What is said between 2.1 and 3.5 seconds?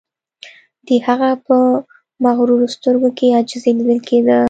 مغرورو سترګو کې